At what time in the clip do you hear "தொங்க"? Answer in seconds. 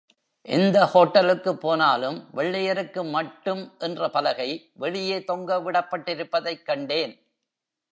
5.23-5.59